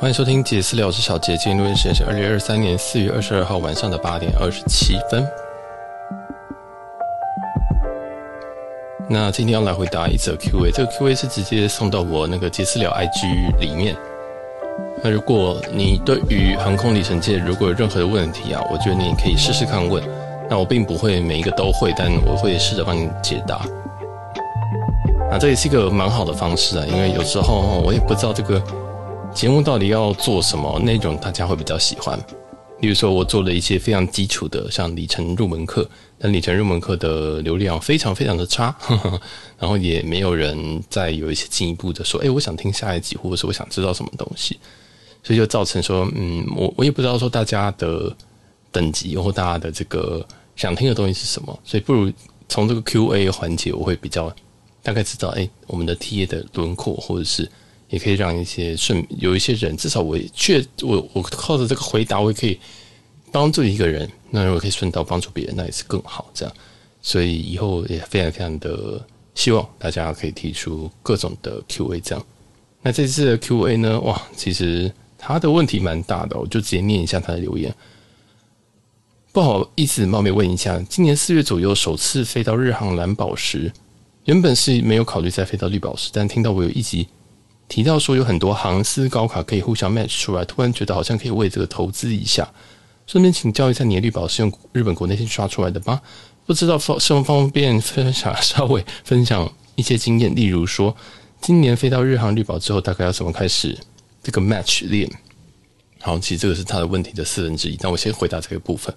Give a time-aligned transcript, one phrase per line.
[0.00, 1.36] 欢迎收听杰私聊，我是小杰。
[1.38, 5.26] 今天录音时间是二零二三年四月二十二号晚上的八点二十七分。
[9.08, 13.96] 那今天要来回答一则 Q&A，这个 Q&A 是直接送到我那个杰私聊 IG 里面。
[15.02, 20.00] 那如果你对于航空里程界如果有任何的问题啊，我觉得你可以试试看问。
[20.48, 23.62] 那我并不会每一个都会，但我会试着帮你解答。
[25.28, 28.62] 那这也是一个蛮好的方式啊，因为有时候我也不知道这个。
[29.34, 32.18] 节目到底要做什么内容，大家会比较喜欢？
[32.80, 39.20] 例如说，我做了一些非常基础的，像里程入门课，但里程入门课的流量非常非常的差，呵呵，
[39.58, 44.58] 然后也没有人再有一些进一步的说，哎，我想听下一集，或者是我想知道什么东西，
[45.22, 48.14] 所以就造成说，嗯，我我也不知道说大家的
[48.72, 50.24] 等级或大家的这个
[50.56, 52.12] 想听的东西是什么，所以不如
[52.48, 54.34] 从这个 Q&A 环节，我会比较
[54.82, 57.48] 大概知道，哎，我们的 TA 的轮廓，或者是。
[57.88, 62.58] 也可以让一些顺有一些人，至少我确我我靠着这个回答，我也可以
[63.32, 66.30] 帮助一个人，那如果可以顺道帮助别人，那也是更好。
[66.34, 66.54] 这样，
[67.00, 71.98] 所以以后也非常非常的希望大家可以提出各种的 Q&A。
[72.00, 72.26] 这样，
[72.82, 77.74] 那这次的 Q&A 呢，哇，其实他的问题蛮大的，我就直接念一下他的留言。
[79.32, 83.72] 不好意思，冒昧问一下，今年四月左右首次飞到日航蓝宝石，
[84.24, 87.08] 原本是没有考虑再飞到绿宝石，但听到我有一集。
[87.68, 92.50] 提到说有很多航司高卡可以互相 match 出来，突然觉得好像可以为这个投资一下。
[93.06, 96.00] 顺便请教一下，你的绿宝是用日本国内线刷出来的吗？
[96.46, 100.34] 不知道方是否方便分享，稍微分享一些经验。
[100.34, 100.96] 例如说，
[101.40, 103.76] 今年飞到日航绿宝之后，大概要怎么开始
[104.22, 105.10] 这个 match 练？
[106.00, 107.78] 好，其实这个是他的问题的四分之一。
[107.80, 108.94] 那我先回答这个部分。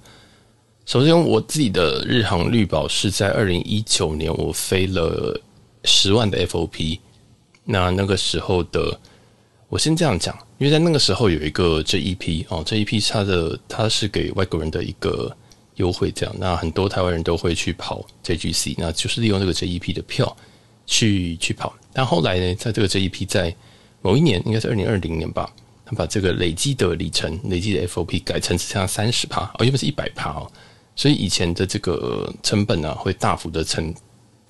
[0.86, 5.39] 首先，我自己的日航绿宝是在二零一九年，我飞了
[5.83, 6.99] 十万的 FOP。
[7.64, 9.00] 那那个时候的，
[9.70, 15.36] 我先这样讲，因为在那个时候有一个 JEP 哦，JEP 它的它是给外国人的一个
[15.76, 20.36] 优惠，这样，那很多台湾人都会去跑 JGC，那就是利用这个 JEP 的票
[20.86, 21.73] 去去跑。
[21.94, 23.55] 但后来呢，在这个 JEP 在
[24.02, 25.49] 某一年，应该是二零二零年吧，
[25.86, 30.52] 他把这个累积的里程、累积的 FOP 改成只剩下三十趴哦，原本是一百趴哦，
[30.95, 33.93] 所以以前的这个成本呢、会大幅的成。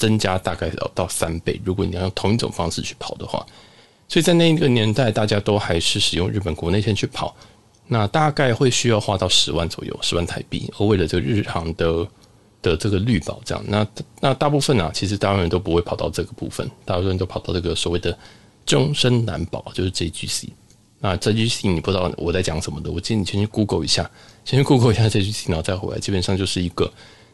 [0.01, 3.45] 增加大概要到三倍，如果你要用同一种方式去跑的话，
[4.07, 7.35] 所以在那一个年代，大家都还是使用日本国内线去跑，
[7.85, 10.67] 那大概会需要花到十万左右，十万台币。
[10.79, 12.07] 而为了这个日航的
[12.63, 13.87] 的这个绿宝，这样，那
[14.19, 18.17] 那大部分啊，其实大部分人都不会跑到这个部分，大部分人都跑到这个所谓的
[18.65, 20.49] 终身难保，就是 JGC。
[20.99, 24.09] 那 JGC 你不知道我在讲什么的，我建议你先去 Google 一下，
[24.45, 26.91] 先去 Google 一下 JGC，然后再回来，基本上就是一个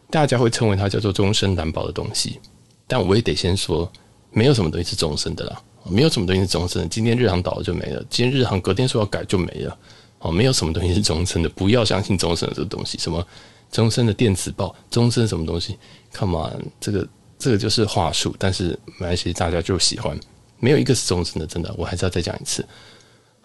[0.10, 2.40] 大家会称为它叫做终身难保的东西。
[2.88, 3.92] 但我也得先说，
[4.32, 6.88] 没有什么东西是终身的啦，没有什么东西是终身的。
[6.88, 9.78] 今天日航倒了就没了，今天日航隔天说要改就没了，
[10.20, 13.26] 哦，没有什么东西是终身的，不要相信终身的这个东西，什么
[13.72, 15.78] 终身的电子报，终身什么东西
[16.14, 20.18] ，Come on，这个这个就是话术，但是没关系，大家就喜欢，
[20.60, 22.66] 没有一个是终身的，真的，我还是要再讲一次。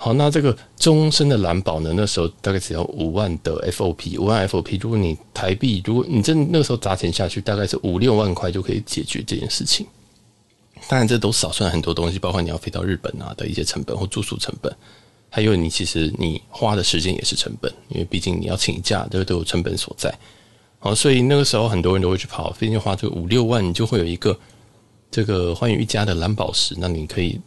[0.05, 1.93] 好，那这个终身的蓝宝呢？
[1.95, 4.77] 那时候大概只要五万的 FOP，五万 FOP。
[4.81, 9.87] 如果你台币，如果你真那时候砸钱下去，大概是五六万块就可以解决这件事情。
[10.89, 14.75] 当然，这都少算很多东西，包括你要飞到日本啊的一些成本或住宿成本，
[15.31, 20.13] 还有你其实你花的时间也是成本，因为毕竟你要请假，这个都有成本所在。
[20.81, 24.37] 好，所以那个时候很多人都会去跑，毕竟花这个五六万，你就会有一个
[25.13, 27.41] 这个寰宇一家的蓝宝石，那你可以。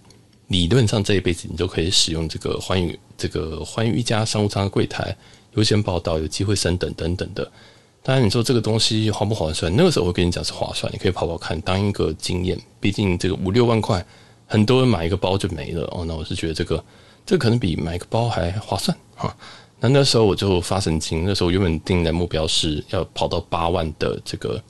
[0.48, 5.16] 理论上这一辈子你都可以使用这个寰宇这个寰宇一家商务舱的柜台
[5.56, 7.52] 优先报到，有机会升等等等的。
[8.04, 9.76] 当然你说这个东西划不划算？
[9.76, 12.56] 那个时候我跟你讲是划算，你可以跑跑看，当一个经验。
[12.80, 14.06] 毕竟这个五六万块，
[14.46, 16.06] 很多人买一个包就没了哦。
[16.06, 16.84] 那我是觉得这个
[17.26, 19.36] 这可能比买个包还划算哈。
[19.80, 24.62] 那那时候我就发神经，那时候原本定的目标是要跑到八万的这个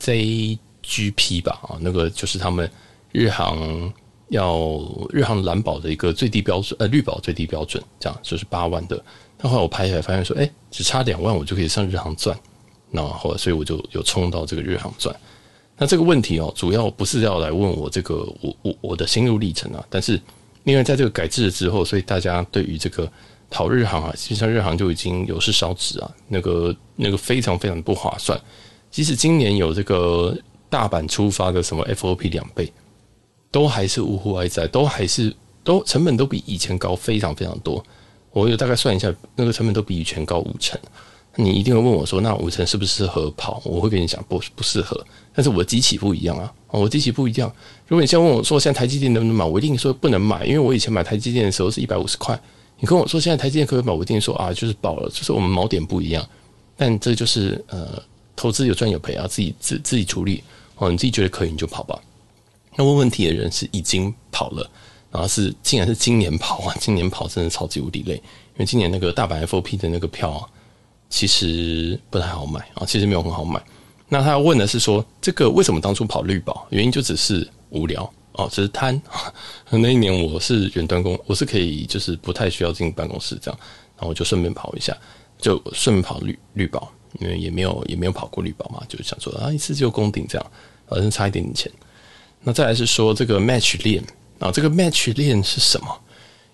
[0.00, 2.70] JGP 吧啊，那个就是他们
[3.12, 3.90] 日航。
[4.28, 4.80] 要
[5.10, 9.02] 日航蓝宝的一个最低标准，呃，绿宝最低标准，这样就是八万的。
[9.36, 12.36] 但后来我拍下来发现说，哎、只差两万，我就可以上日航钻。
[12.90, 15.14] 那后来，所以我就有冲到这个日航钻。
[15.76, 19.84] 那这个问题哦，主要不是要来问我这个我我我的心路历程啊。
[19.90, 20.20] 但是
[20.62, 23.10] 因为在这个改制了之后，所以大家对于这个
[23.50, 28.40] 跑日航啊，其实际上日航就已经有事烧纸啊，那个那个非常非常不划算。
[28.90, 30.36] 即使今年有这个
[30.70, 32.72] 大阪出发的什么 FOP 两倍。
[33.54, 37.80] 都还是呜呼哀哉，都还是都成本都比以前高非常非常多。
[38.32, 40.76] 我有大概算一下，那个成本都比以前高五成。
[41.36, 43.62] 你一定会问我说，那五成适不适合跑？
[43.64, 45.00] 我会跟你讲，不不适合。
[45.32, 47.48] 但是我的机器不一样啊，我机器不一样。
[47.86, 49.44] 如果你现在问我说，现在台积电能不能买？
[49.44, 52.36] 我一定说不能买，因为我以前买台积电的时候是一百五十块，
[52.80, 53.96] 你跟我说现在台积电可不可以买？
[53.96, 56.28] 我一定说啊，就是保了，就是我们锚点不一样。
[56.76, 58.02] 但这就是呃，
[58.34, 60.42] 投资有赚有赔啊，自己自自己处理
[60.74, 60.90] 哦。
[60.90, 61.96] 你自己觉得可以，你就跑吧。
[62.76, 64.68] 那问问题的人是已经跑了，
[65.10, 70.48] 然后是竟然是今年跑啊，今年跑真的超级无敌累，因为今年那个大阪 FOP 的那个票，
[71.08, 73.62] 其实不太好买啊，其实没有很好买。
[74.08, 76.66] 那他要问的是说，这个为什么当初跑绿宝？
[76.70, 79.00] 原因就只是无聊哦，只是贪。
[79.70, 83.60] 那一年我是远端工，我是可以就是不太需要进办公室这样，
[83.96, 84.96] 然后我就顺便跑一下。
[85.36, 90.50] 就顺便跑绿绿宝，因为也没有也没有跑过绿宝嘛，就想说啊，一次就攻顶这样，
[90.88, 91.70] 反正差一点点钱。
[92.44, 94.04] 那再来是说这个 match 链
[94.38, 95.86] 啊，这个 match 链是什么？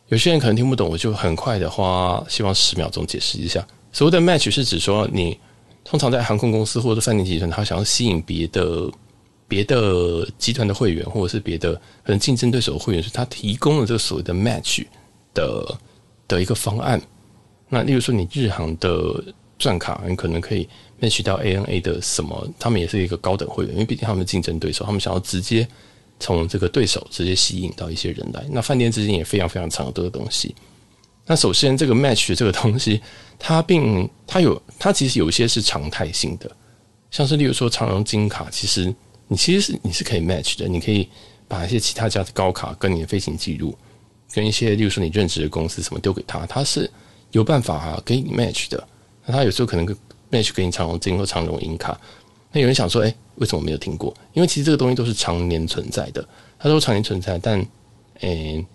[0.08, 3.66] 有些人可能听不懂，我就很快的花希望十秒钟解释一下。
[3.92, 5.38] 所谓的 match 是指说，你
[5.84, 8.90] 通常在航空公司或者饭店集团，他想要吸引别的
[9.46, 14.84] 别的集团的会员，或者是别的可能竞争对手的会员，是他提供了这个所谓的 match
[15.34, 15.78] 的
[16.28, 17.00] 的一个方案。
[17.68, 19.22] 那例如说，你日航的
[19.58, 20.68] 钻卡，你可能可以
[21.00, 22.48] match 到 ANA 的什么？
[22.58, 25.66] 他们也是一个高等会员，因为毕竟他们的竞争对手，他们想要直接
[26.18, 28.44] 从这个对手直接吸引到一些人来。
[28.50, 30.54] 那饭店之间也非常非常常多的东西。
[31.26, 33.00] 那首先，这个 match 这个东西，
[33.38, 36.50] 它并它有它其实有一些是常态性的，
[37.10, 38.94] 像是例如说长荣金卡，其实
[39.28, 41.08] 你其实是你是可以 match 的，你可以
[41.48, 43.76] 把一些其他家的高卡跟你的飞行记录，
[44.32, 46.90] 跟一些例如说你任职的公司什么丢给他，他是。
[47.32, 48.88] 有办法啊，给你 match 的。
[49.24, 49.96] 那他有时候可能
[50.30, 51.98] match 给你长荣金或长荣银卡。
[52.52, 54.14] 那有人想说，哎、欸，为什么没有听过？
[54.32, 56.26] 因为其实这个东西都是常年存在的，
[56.58, 57.38] 它都常年存在。
[57.38, 57.58] 但，
[58.20, 58.66] 诶、欸，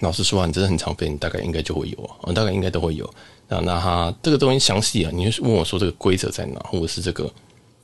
[0.00, 3.08] 老实说啊，你真的很常飞，你大概应该就会有啊，大概应该都会有。
[3.48, 7.32] 那那它这个东西详细啊，你问我说这个规则在哪，或者是这个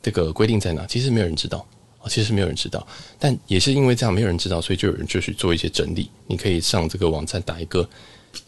[0.03, 0.87] 这个规定在哪？
[0.87, 1.67] 其实没有人知道
[2.01, 2.87] 啊，其实没有人知道。
[3.19, 6.11] 但也是因为这样，没有人知道，所以就有人就去做一些整理。
[6.27, 7.89] 你可以上这个网站打一个。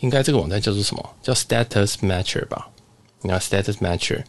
[0.00, 1.10] 应该这个网站叫做什么？
[1.22, 2.68] 叫 Status Matcher 吧？
[3.22, 4.22] 你要 Status Matcher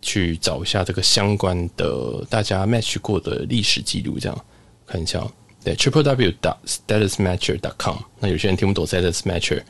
[0.00, 4.44] 去找一下这个相关的大家 match 过的历史记录，这样
[4.86, 5.26] 看一下。
[5.64, 7.96] 对，Triple W dot Status Matcher dot com。
[8.20, 9.60] 那有些人听不懂 Status Matcher，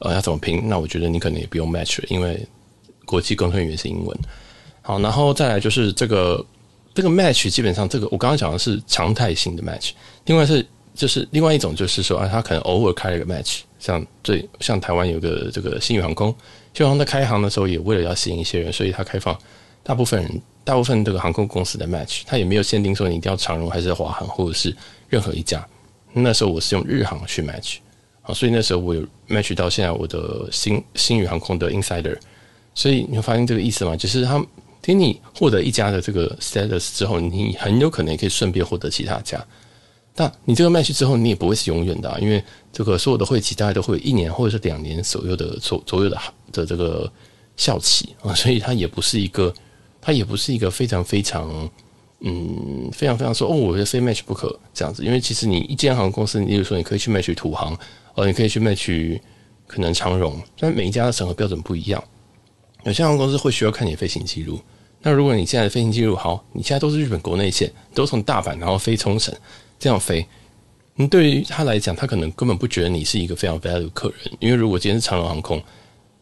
[0.00, 0.68] 呃，要怎么拼？
[0.68, 2.46] 那我觉得你可能也不用 match，因为
[3.04, 4.18] 国际沟通语言是英文。
[4.82, 6.44] 好，然后再来就是这个
[6.92, 9.92] 这个 match，基本上这个我刚刚讲的是常态性的 match。
[10.26, 13.60] 另外是就是另外一种就是说啊，他可能偶尔开了一个 match。
[13.78, 16.34] 像最像台湾有个这个新宇航空，
[16.74, 19.38] 新宇航空在开航的时候也为了要吸引一些人，所以他开放
[19.86, 24.76] 大部分人，大部分这个航空公司的 match，他也没有限定说你一定要长荣还是华航或者是
[25.08, 25.64] 任何一家。
[26.12, 27.76] 那时候我是用日航去 match
[28.22, 32.18] 啊，所以那时候我有 match 到现在我的星星宇航空的 insider，
[32.74, 33.96] 所以你会发现这个意思吗？
[33.96, 34.44] 就是他
[34.82, 39.40] 听你获得一家的这个 status 之后，你很有可能也可以顺便获得其他家。
[40.16, 42.42] 但你这个 match 之后，你也不会是永远的啊，因为
[42.72, 46.18] 这个所有的会期大概都会有一年或者是两年左右的左左右的
[46.50, 47.08] 的这个
[47.56, 49.52] 效期啊，所以它也不是一个，
[50.06, 51.68] 它也不是一个非常非常
[52.20, 57.76] 嗯非常非常说哦，我觉得非 match 不可这样子，因为其实你一间航空公司，你比如说你可以去 match 土航，
[58.14, 59.20] 哦，你可以去 match
[59.66, 62.00] 可能长荣，但每一家的审核标准不一样，
[62.84, 64.60] 有些航空公司会需要看你的飞行记录，
[65.02, 69.34] 那如果你现在的飞行记录好，你现在都是日本国内线，都从大阪然后飞冲绳。
[69.80, 70.24] 这样飞，
[70.94, 75.60] 你对于他来讲，他可能根本不觉得你是一个非常 value 客人，因为如果今天是长荣航空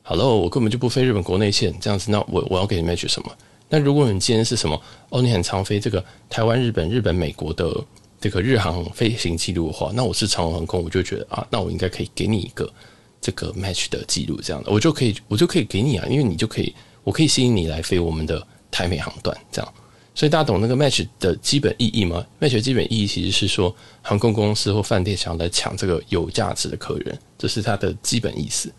[0.02, 3.30] 好了我根本就不飞日本国内线，这样子，那我我要给你 match 什么？
[3.75, 4.81] 那如果你今天是什么？
[5.09, 7.75] 哦，你很常飞这个台湾、日本、日本、美国的
[8.21, 12.73] 这个日航飞行记录的话，那我是长荣航空，我就觉得啊，那我应该可以给你一个
[13.21, 18.40] 这个 match 的记录，这样的，我就可以，我就可以给你啊，因为你就可以，我可以吸引你来飞我们的
[18.71, 19.75] 台美航段，这样。
[20.14, 28.73] 所以大家懂那个 match 的基本意义吗？match 的基本意义其实是说，航空公司或饭店想要来抢这个有价值的客人，这是它的基本意思。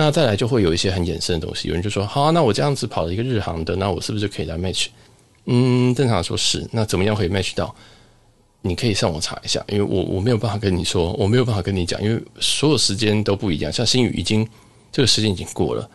[0.00, 4.86] 那再来就会有一些很衍生的东西，有人就说：好，那我这样子跑了一个日航的，那我是不是可以来 match？
[5.46, 6.64] 嗯，正常说是。
[6.70, 7.74] 那怎么样可以 match 到？
[8.62, 13.72] 你可以上网查一下，因为我我没有办法跟你说，我没有办法跟你讲，因为所有时间都不一样。
[13.72, 14.48] 像星宇已经
[14.92, 15.90] 这个时间已经过了。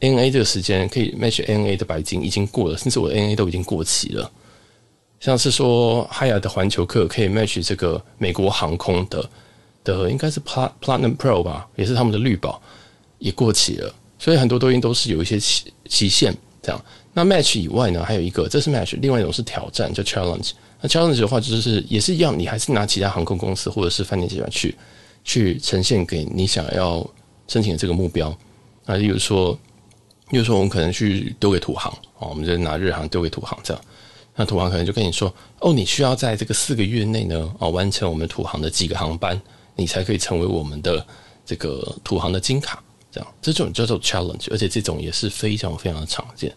[0.00, 4.28] ，N A 这个时间可以 match N A 的白金已经过了，甚至我的 N A 都已经过期了。
[5.20, 9.24] 像是说，海雅的环球客可以 match 这个美国航空的
[9.84, 12.60] 的，应该是 Plat Platinum Pro 吧，也是他们的绿宝，
[13.24, 13.94] 也过期了。
[14.18, 16.84] 所以很多东西都是有一些期期限这样。
[17.12, 20.50] 那 match 以外呢，还有一个，这是 match，另外一种是挑战，叫 challenge。
[20.80, 24.76] 那 challenge 的话，就是也是一样，你还是拿其他航空公司或者是饭店集团去
[25.24, 27.04] 去呈现给你想要
[27.48, 28.28] 申请的这个目标
[28.86, 29.58] 啊，例如说。
[30.30, 33.84] 比如说，我们可能去丢给土航哦，我们就拿日航丢给土航这样，
[34.34, 39.40] 那土航可能就跟你说，哦，你需要在这个四个月内呢，哦，完成我们土航的几个航班，
[39.76, 41.06] 你才可以成为我们的
[41.44, 42.82] 这个土航的金卡，
[43.14, 46.52] 这样这种叫做 challenge，而且这种也是非常非常的常见。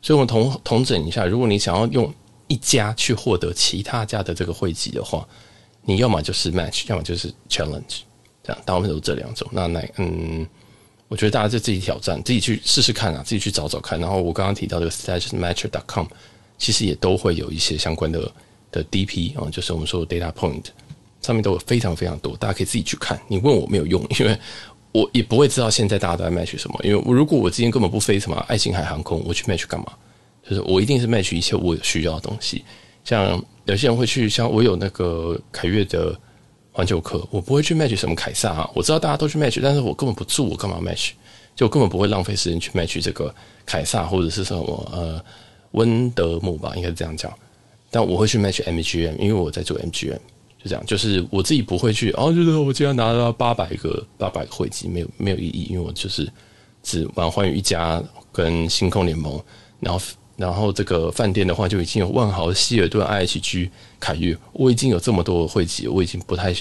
[0.00, 2.12] 所以，我们统统整一下，如果你想要用
[2.46, 5.26] 一家去获得其他家的这个汇集的话，
[5.82, 8.00] 你要么就是 match，要么就是 challenge，
[8.42, 9.46] 这样大部分都是这两种。
[9.50, 10.46] 那那嗯，
[11.08, 14.00] 我觉得大家就自己挑战，自己去试试看啊，自己去找找看。
[14.00, 16.06] 然后我刚刚提到这个 statusmatcher.com，
[16.56, 18.32] 其实也都会有一些相关的
[18.70, 20.64] 的 DP 啊，就是我们说的 data point，
[21.20, 23.20] 上面都有非常非常多，大家可以自己去看。
[23.26, 24.38] 你问我没有用，因为
[24.92, 26.80] 我也不会知道现在大家都在 match 什么。
[26.82, 29.86] 因为如果我今天根本不飞什么爱琴海航空，我去 match 干嘛？
[30.48, 32.64] 就是我一定是 match 一切我有需要的东西，
[33.04, 36.18] 像有些人会去，像我有那个凯越的
[36.72, 38.70] 环球客，我不会去 match 什么凯撒啊。
[38.74, 41.10] 我知道大家都去 match，但是我根本不住，我干嘛 match？
[41.54, 43.34] 就根本不会浪费时间去 match 这个
[43.66, 45.22] 凯撒或者是什么呃
[45.72, 47.32] 温德姆吧，应该是这样讲。
[47.90, 50.18] 但我会去 match MGM，因为我在做 MGM，
[50.62, 50.84] 就这样。
[50.86, 56.30] 就是我自己不会去，哦，就是我今天拿到八百个八百个会籍，没有没有意义，因为我就是
[56.82, 59.42] 只玩寰宇一家跟星空联盟，
[59.80, 60.00] 然后。
[60.38, 66.54] 然后这个饭店的话，就已经有万豪、希尔顿、IHG、凯悦，我已经有这么多的会籍，我已经不太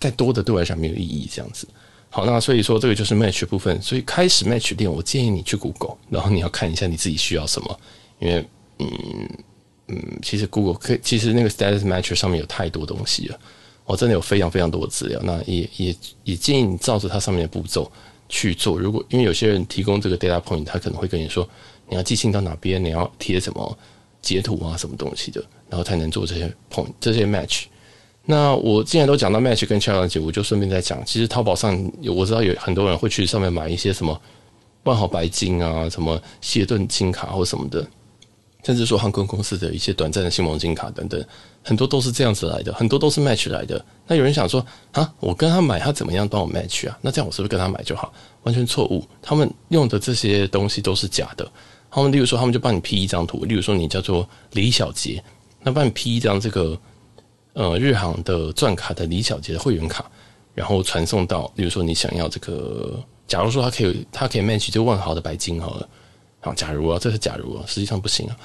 [0.00, 1.30] 再多的对我来讲没有意义。
[1.32, 1.68] 这样子，
[2.10, 3.80] 好，那所以说这个就是 match 部分。
[3.80, 7.80] 所以开始 match 练，我建议你去 Google，然后你要看一下你自己需要什么，
[8.18, 8.44] 因为
[8.80, 8.88] 嗯
[9.88, 13.38] 嗯，其实 Google 可以，其实那个 Status Match 上面有太多东西了，
[13.84, 15.20] 我真的有非常非常多的资料。
[15.24, 17.90] 那也也也建议你照着它上面的步骤
[18.28, 18.78] 去做。
[18.78, 21.48] 如果因为有些人提供这个 data point，他可能会跟你说。
[21.90, 22.84] 你要寄信到哪边？
[22.84, 23.78] 你要贴什么
[24.20, 27.62] 截图啊，什么东西的，然后才能做这些 point 这些 match。
[28.26, 31.02] 那我既然都讲到 match 跟 challenge，我就顺便再讲。
[31.06, 34.20] 其实淘宝上有我知道有很多人会去上面买一些什么
[34.82, 37.88] 万豪白金啊，什么希尔顿金卡或什么的，
[38.68, 41.24] 甚至说航空公司的一些短暂的星盟金卡等等，
[41.64, 43.82] 很多都是这样子来的，很多都是 match 来的。
[44.06, 46.98] 那有人想说啊，我跟他买，他怎么样帮我 match 啊？
[47.00, 48.12] 那这样我是不是跟他买就好？
[48.42, 51.50] 完全错误，他们用的这些东西都是假的。
[51.90, 55.24] 他们例如说，他们就帮你 P 一张图，例如说你叫做李小杰，
[55.62, 56.78] 那帮你 P 一张这个
[57.54, 60.04] 呃日航的钻卡的李小杰的会员卡，
[60.54, 65.88] 然后传送到，例如说你想要这个，假如说他可以，他可以 match 就万豪的白金好了，
[66.40, 68.36] 好，假如啊，这是假如啊，实际上不行啊，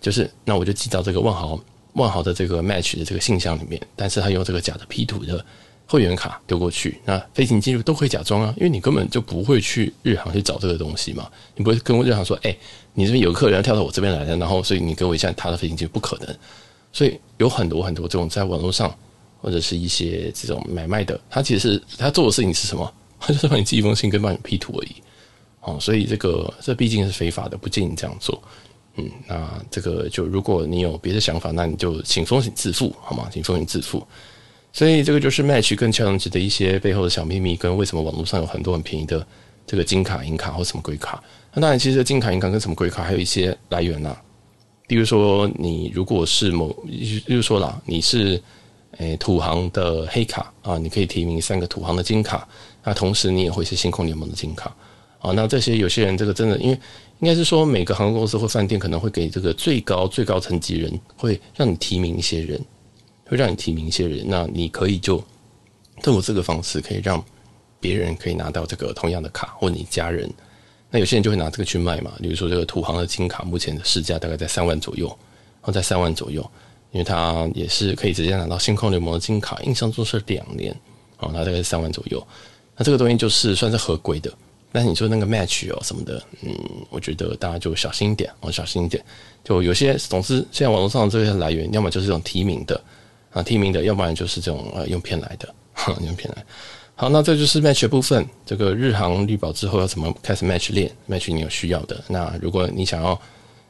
[0.00, 1.58] 就是那我就寄到这个万豪
[1.94, 5.44] 万豪的这个 match 的这个信箱里面，但是他用这个假的 P 图的。
[5.84, 12.56] 会员卡丢过去，那飞行记录都可以假装啊，因为你根本就不会去日航去找这个东西嘛，你不会跟日航说，哎、
[12.94, 16.34] 你这边有客人跳到我这边来的，然后所以你给我一下他的飞行记录，不可能。
[16.92, 18.96] 所以有很多很多这种在网络上
[19.42, 22.90] 或者是一些这种买卖的，他其实是他做的事情是什么？
[23.20, 25.01] 他就是帮你寄一封信跟帮你 P 图而已。
[25.62, 28.42] 哦，所以这个这毕竟是非法的，不建议你这样做。
[28.96, 33.28] 嗯，那这个就如果你有别的想法，那你就请风险自负，好吗？
[33.32, 34.06] 请风险自负。
[34.72, 39.26] 所以这个就是 match 跟 challenge 的一些背后的小秘密，跟为什么网络上有很多很便宜的
[39.66, 41.22] 这个金卡、银卡或什么鬼卡。
[41.54, 44.22] 那当然，其实金卡、银卡跟什么鬼卡还有一些来源呐、啊。
[44.86, 48.42] 比如说，你如果是某，比如说啦，你是
[48.98, 52.46] 诶土行的黑卡啊，你可以提名三个土行的金卡。
[52.82, 54.74] 那同时你也会是星空联盟的金卡
[55.22, 55.32] 啊。
[55.32, 56.78] 那这些有些人这个真的，因为
[57.20, 62.60] 应该是说每个航空公司或饭店可能会给这个最高最高层级人，会让你提名一些人。
[63.24, 65.16] 会让你提名一些人，那你可以就
[66.02, 67.24] 透过这个方式，可以让
[67.80, 70.30] 别人可以拿到这个同样的卡，或你家人。
[70.90, 76.42] 那有些人就会拿这个去卖嘛，比如说这个土航的金卡，目前的市价大概在三万左右，然后在三万左右，
[76.90, 80.70] 因为它也是可以直接拿到星空联盟的金卡，印象中是两年，
[81.16, 82.22] 啊，那大概是三万左右。
[82.76, 84.30] 那这个东西就是算是合规的，
[84.72, 86.56] 但是你说那个 match 哦什么的，嗯，
[86.90, 89.04] 我觉得大家就小心一点哦，小心一点。
[89.44, 92.80] 就有些总之，现在网络上的这些来源，要么就是这种提名的。
[93.32, 95.54] 啊，提名的，要不然就是这种呃用骗来的，
[96.04, 96.44] 用骗来。
[96.94, 98.28] 好，那这就是 match 部分。
[98.44, 101.98] 这个日航绿宝之后要怎么开始 match 练？match 你有需要的。
[102.08, 103.18] 那如果你想要，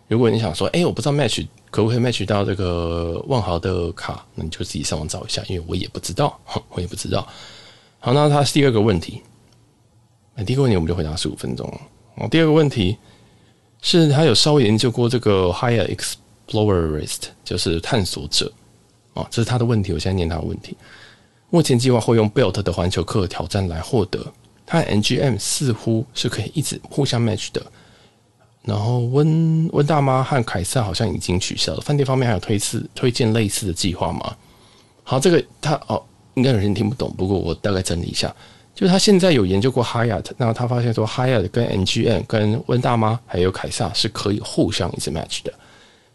[0.09, 6.37] 如果你想说，哎、我不知道 match 可不可以 match 到这个万豪的卡，那你就自己上网找一下，因为我也不知道，
[6.71, 7.25] 我也不知道。
[8.01, 9.23] 好，那它是第二个问题。
[10.35, 11.67] 那第一个问题我们就回答十五分钟。
[12.17, 12.97] 哦，第二个问题
[13.81, 15.95] 是他有稍微研究过这个 Higher
[16.49, 18.53] Explorerist，就是探索者。
[19.15, 19.93] 啊，这是他的问题。
[19.93, 20.77] 我现在念他的问题。
[21.51, 24.25] 目前计划会用 Bilt 的环球客挑战来获得。
[24.65, 27.63] 他 NGM 似乎是可以一直互相 match 的。
[28.63, 31.81] 然后温温大妈和凯撒好像已经取消了。
[31.81, 34.35] 饭店方面还有推次推荐类似的计划吗？
[35.03, 36.03] 好，这个他哦，
[36.35, 37.13] 应该有些人听不懂。
[37.19, 38.35] 不过我大概整理一下，
[38.75, 45.53] 就是他现在有研究过 Hyatt，然后他发现说 Hyatt 跟 MGM 跟温大妈还有凯撒是可以互相一直 match 的。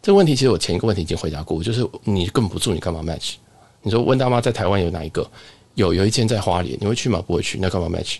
[0.01, 3.35] 这个问题其实我前一个问题已经回答过，就是你根本不住，你干嘛 match？
[3.81, 5.29] 你说温大妈在台湾有哪一个？
[5.75, 7.21] 有有一间在花莲，你会去吗？
[7.25, 8.17] 不会去，那干嘛 match？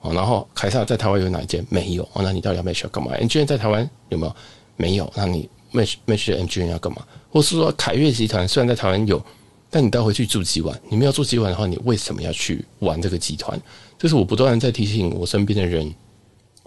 [0.00, 1.66] 哦，然后凯撒在台湾有哪一间？
[1.68, 4.34] 没有哦，那你到底要 match 要干嘛？NGM 在台湾有没有？
[4.76, 7.02] 没有，那你 match match 的 MGM 要干嘛？
[7.30, 9.22] 或是说凯悦集团虽然在台湾有，
[9.70, 10.78] 但你带回去住几晚？
[10.90, 13.58] 你没有住几晚的话，你为什么要去玩这个集团？
[13.96, 15.94] 这是我不断在提醒我身边的人，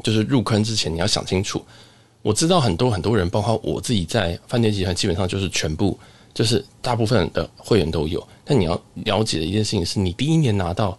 [0.04, 1.64] 就是入坑之前你要想清楚。
[2.22, 6.00] 我知道很多很多人，包括我自己在饭店集团，基本上就是全部，
[6.34, 8.26] 就是大部分的会员都有。
[8.46, 10.98] 但你要了解的一件事情是，你第一年拿到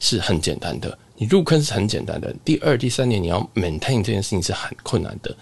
[0.00, 0.98] 是很简单的。
[1.16, 5.34] 你入坑是很简单的，第二、第三年你要 maintain 这件事情是很困难的。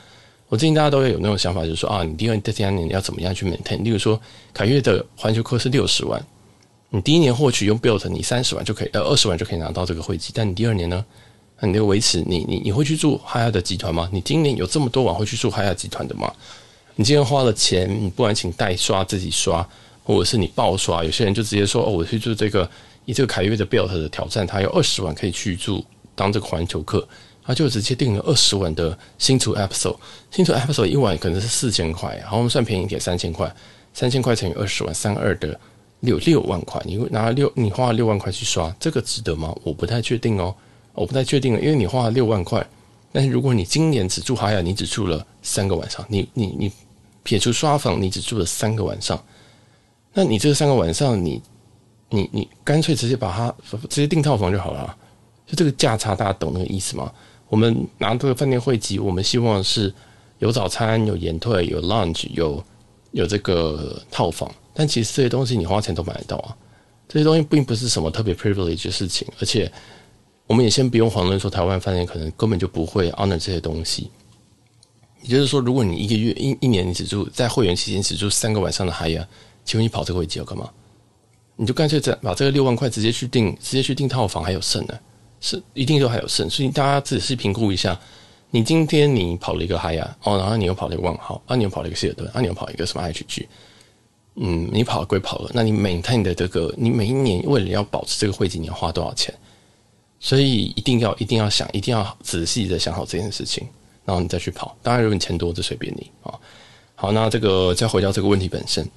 [0.48, 3.82] 我最近大家都会有那种想法，就是说啊，你第二、第三年你要怎么样去 maintain？
[3.82, 4.20] 例如说，
[4.52, 6.22] 凯悦的环球客是六十万，
[6.90, 10.32] 你第一年获取用 built，你三十万就可以，呃，二十万就可以拿到这个会籍。
[10.34, 11.04] 但你第二年呢，
[11.60, 14.08] 那你就维持你你你会去住 Hyatt 的集团吗？
[14.12, 16.32] 你今年有这么多晚会去住 Hyatt 集团的吗？
[16.94, 19.66] 你今天花了钱，你不管请代刷、自己刷，
[20.04, 22.68] 或者是你爆刷，有些人就直接说哦，我去住这个。
[23.06, 25.84] 以这个凯悦的 built 的挑战，他有二十万可以去住
[26.14, 27.06] 当这个环球客，
[27.44, 29.96] 他就直接订了二十万的新竹 episode，
[30.30, 33.54] 新竹 episode 一晚可能是四千块，好，我们算便宜一点，三千块，
[33.92, 35.58] 三千块乘以二十万，三二的
[36.00, 39.54] 六六万块，你拿六，你花了六万块去刷，这个值得吗？
[39.62, 40.54] 我不太确定哦，
[40.94, 42.66] 我不太确定，因为你花了六万块，
[43.12, 46.72] 但是如果你今年只住哈雅，你只住了三个晚上，你你你
[47.22, 49.22] 撇除刷房，你只住了三个晚上，
[50.12, 51.42] 那你这三个晚上你。
[52.10, 53.52] 你你干脆直接把它
[53.88, 54.96] 直接订套房就好了，
[55.46, 57.10] 就这个价差，大家懂那个意思吗？
[57.54, 59.94] 我们拿这个饭店会籍，我们希望是
[60.40, 62.60] 有早餐、有延退、有 lunch、有
[63.12, 64.52] 有这个套房。
[64.72, 66.56] 但其实这些东西你花钱都买得到啊，
[67.08, 69.28] 这些东西并不是什么特别 privilege 的事情。
[69.38, 69.70] 而且
[70.48, 74.10] 我们也先不用遑论说台湾饭店可能根本就不会 honor 这些东西。
[75.22, 79.24] 也就是说，如果你一个月一一年你只住在会员期间只住三个晚上的 HAYA，
[79.64, 80.68] 请问你跑这个会籍要干嘛？
[81.54, 84.98] 你就干脆再把这个六万块直接去订，直接去订套房还有剩呢，
[85.44, 88.00] 是一定都还有剩，所以大家仔细评估一下。
[88.50, 93.46] 你今天你跑了一个 HI 啊哦，然后你又跑了一个万豪，啊，你又跑了一个希尔顿，啊，你又跑一个什么 HG，
[94.36, 99.34] 嗯，你跑了归跑了，那你 maintain 的这个，你每一年为了要保持这个会籍，你要花多少钱？
[100.18, 103.68] 所以一定要一定要想，一定要仔细的想好这件事情，
[104.06, 104.74] 然后你再去跑。
[104.82, 106.32] 当然，如果你钱多，就随便你啊。
[106.94, 108.88] 好，那这个再回到这个问题本身，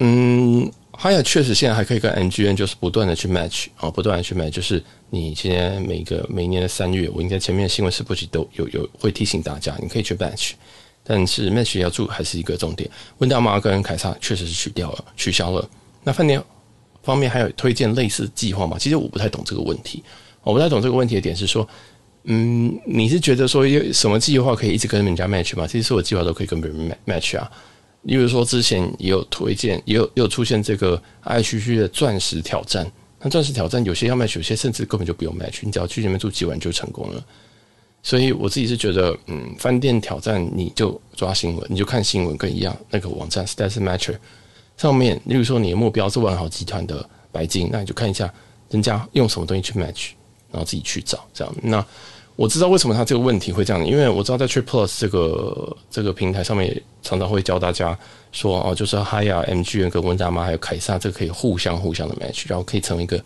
[0.00, 0.70] 嗯。
[0.98, 10.52] 哈雅确实现在还可以跟 NGN 就是不断的去 match 啊，不断的去 match，就是你现在每个每年的三月，我应该前面的新闻是不是都有有会提醒大家，你可以去 match，
[11.04, 12.90] 但是 match 要住还是一个重点。
[13.18, 15.68] 温大妈跟凯撒确实是取掉了，取消了。
[16.02, 16.42] 那饭店
[17.02, 18.78] 方面还有推荐类似计划吗？
[18.78, 20.02] 其实我不太懂这个问题，
[20.42, 21.68] 我不太懂这个问题的点是说，
[22.24, 25.66] 嗯，你是觉得说有什么计划可以一直跟人家 match 吗？
[25.66, 27.50] 其实所有计划都可以跟别人 match 啊。
[28.02, 32.90] 例如说，之前也有推荐，也有也有出现这个 IHG 的钻石挑战。
[33.18, 37.24] 那钻石挑战有些要 match，有些甚至根本就不用 match，你只要去里面住几晚就成功了。
[38.02, 44.16] 所以我自己是觉得，嗯，饭店挑战你就抓新闻，你就看新闻跟一样那个网站 StatsMatcher
[44.76, 48.32] 上面，例如说你的目标是万豪集团的白金，那你就看一下
[48.70, 50.10] 人家用什么东西去 match，
[50.52, 51.52] 然后自己去找这样。
[51.62, 51.84] 那
[52.36, 57.98] 我知道为什么他这个问题会这样，因为我知道在 Trip Plus 这个这个平台上面，常常会教大家
[58.30, 63.18] 说哦，就是哈雅、MGM 跟温大妈还有凯撒，这个可以互相互相的 match，然后可以成为一个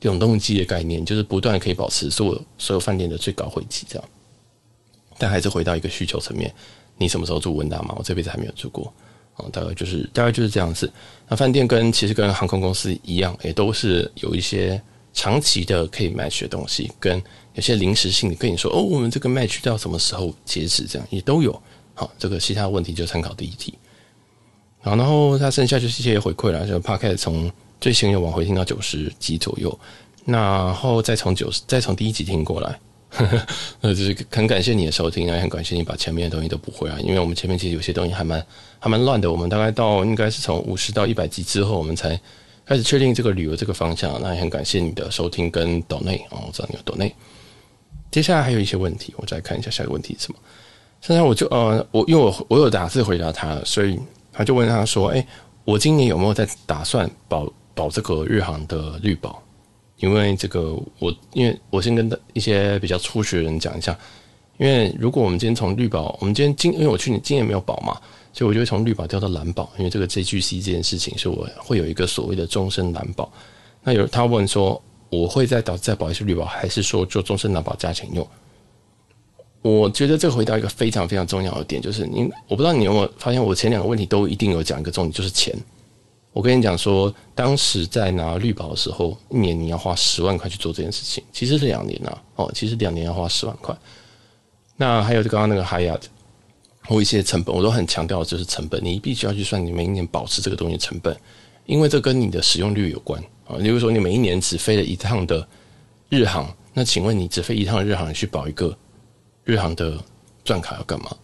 [0.00, 4.08] 永动机的概念，就是不断可以保持所有所有饭店的最高会籍这样。
[5.16, 6.52] 但还是回到一个需求层面，
[6.96, 7.94] 你什么时候住温大妈？
[7.96, 8.92] 我这辈子还没有住过
[9.36, 10.92] 啊，大概就是大概就是这样子。
[11.28, 14.82] 那饭店跟其实跟航空公司一样，也都是有一些
[15.18, 17.20] 长期的可以 match 的东西跟。
[17.54, 20.84] 有些临时性的跟你说哦，我们这个 match 到什么时候截止？
[20.84, 21.50] 这样也都有。
[21.92, 23.74] 好，这个其他问题就参考第一题。
[24.80, 27.50] 好，然后它剩下就是一些回馈了，就 p o c a s t 从
[27.80, 29.76] 最新的往回听到九十集左右，
[30.24, 32.78] 然后再从九十再从第一集听过来，
[33.82, 38.46] 呃，就是很感谢你的收听，也很感谢你把前面的东西都补回来，因为我们前面其实有些东西还蛮
[38.78, 39.28] 还蛮乱的。
[39.28, 42.20] 我们大概到应该是从五十到一百集之后，我们才
[42.68, 44.20] 开始确定这个旅游这个方向。
[44.20, 47.14] 那也很感谢你的收听跟抖内哦，我知道你有抖内。
[48.10, 50.38] 接下来还有一些问题，我再看一下下一个问题是什么。
[51.00, 53.98] 现在我就呃，我因为我我有打字回答他了，所以
[54.30, 55.26] 他就问他说：“哎，
[55.64, 59.42] 我今年有没有在打算保保这个日航的绿保？
[59.96, 63.98] 因为这个我因为我先跟一些比较初学人讲一下，
[64.58, 67.98] 因为如果我们今天从绿保，我们今天今因为我去年今年没有保嘛，
[68.32, 73.32] 所以我就会从绿保调到蓝保，因为这个 JGC 这件事情，是我会有一个所谓的终身蓝保。
[73.82, 74.80] 那有他问说。
[75.10, 78.28] 我会再导再保一次绿保，还是说做终身蓝保加钱用？
[79.62, 85.56] 我觉得这个回答一个非常非常重要的点，就是你我不知道你有没有发现，我前两个问题都一定有讲一个重点，就是钱。
[86.34, 93.74] 我跟你讲说，当时在拿绿宝的时候，一年你要花十万块去做这件事情，其实是两年啊，哦，其实两年要花十万块。
[94.78, 96.00] 那还有就刚刚那个 Hyatt
[96.86, 101.14] 或一些成本，我都很强调的，就是成本，你必须要去算你每一年保持这个东西成本，
[101.66, 103.56] 因为这跟你的使用率有关啊。
[103.58, 105.46] 例如说，你每一年只飞了一趟的
[106.08, 108.74] 日航，那请问你只飞一趟日航，你去保一个
[109.44, 109.98] 日航的
[110.44, 111.14] 钻卡要干嘛？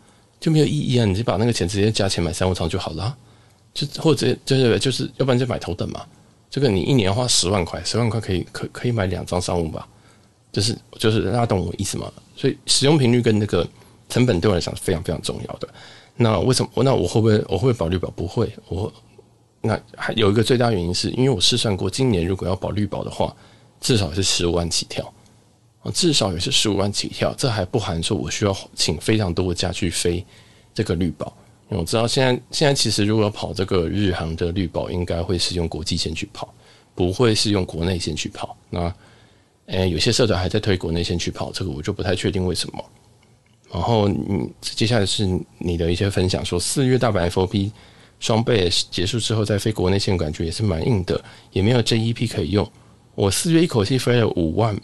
[0.41, 1.07] 就没有意义啊！
[1.07, 3.17] 你就把那个钱直接加钱买商务舱就好了，
[3.73, 6.05] 就或者就是就是，要不然就买头等嘛。
[6.51, 9.89] 这个你一年花十万块，十万块可以可可以买两张商务吧？
[10.55, 12.11] 就是就是大家懂我意思吗？
[12.37, 13.69] 所以使用频率跟那个
[14.09, 15.69] 成本对我来讲是非常非常重要的。
[16.17, 16.85] 那为什么？
[16.85, 18.09] 那我会不会我会不会保绿保？
[18.11, 18.51] 不会。
[18.69, 18.91] 我
[19.61, 23.35] 那还有一个最大原因是因为我试算过，今年如果要保绿保的话，
[23.81, 25.13] 至少是十五万起跳。
[25.93, 30.25] 至少也是十五万起跳，这还不含说我需要请非常多的假去飞
[30.73, 31.37] 这个绿宝。
[31.69, 36.55] 因为我知道现在现在其实如果要跑这个日航的绿宝，应该会是用国际线去跑，
[36.95, 38.57] 不会是用国内线去跑。
[38.71, 38.95] 那
[39.67, 42.85] 诶，有些社团还在推国内线去跑，这个我就不太确定为什么。
[43.73, 45.27] 然后你接下来是
[45.59, 47.71] 你的一些分享，说四月大阪 FOP
[48.21, 51.23] 双倍结束之后再飞国内线，感觉也是蛮硬的，
[51.53, 52.71] 也没有 JEP 可以用。
[53.15, 54.77] 我四月一口气飞了五万。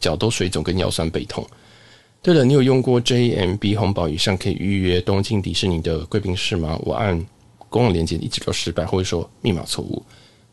[0.00, 1.46] 脚都水肿跟腰酸背痛。
[2.20, 6.78] 对了，你有用过 JMB 红宝以上可以预约东京迪士尼的贵宾室吗？
[6.82, 7.24] 我按
[7.70, 10.04] 公网连接一直都失败，或者说密码错误。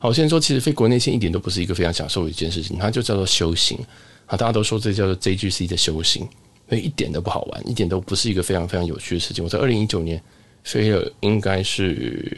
[0.02, 3.78] 好，我先说，其实飞国内线一点都不是一个非常享受的一件事情，它就叫做修行。
[4.26, 6.28] 啊，大家都说这叫做 JGC 的修行，
[6.68, 9.44] 所以一点都不好玩，一点都不是一个非常非常有趣的事情。
[9.44, 10.20] 我在二零一九年
[10.64, 12.36] 飞了应该是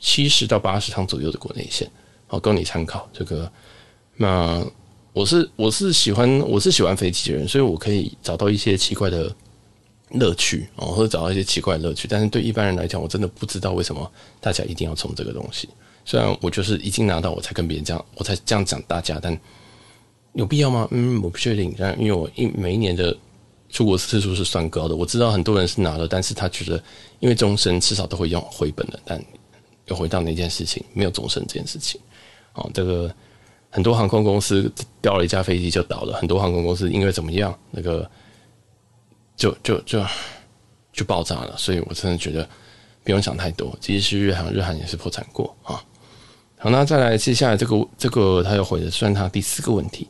[0.00, 1.88] 七十到八十趟左右的国内线，
[2.26, 3.08] 好，供你参考。
[3.12, 3.50] 这个
[4.16, 4.66] 那。
[5.12, 9.32] 我是我是喜欢我是喜欢飞机的人，所以我可以找到一些奇怪的
[10.10, 12.08] 乐趣哦，或者找到一些奇怪的乐趣。
[12.10, 15.68] 但是对一般人来讲，我真的不知道为什么大家一定要冲这个东西。
[16.04, 19.38] 虽然我就是已经拿到，我才跟别人这样，我才这样讲大家，但
[20.34, 20.88] 有必要吗？
[20.90, 21.74] 嗯，我不确定。
[21.78, 23.16] 但因为我一每一年的
[23.70, 26.82] 出国次数是算高的，我知道很多人是拿了，但是他觉得
[27.20, 29.24] 因为终身至少都会用回本的，但
[29.86, 32.00] 又回到那件事情，没有终身这件事情。
[32.54, 33.14] 哦，这个。
[33.70, 38.08] 很多航空公司掉了一架飞机就倒了，很多航空公司因为怎么样，那个
[39.36, 40.00] 就就就
[40.92, 41.56] 就爆炸了。
[41.58, 42.48] 所以我真的觉得
[43.02, 43.76] 不用想太多。
[43.80, 45.84] 即使是日韩，日韩也是破产过啊。
[46.64, 50.08] 好，那再来接下来这个这个他又回的算他第四个问题。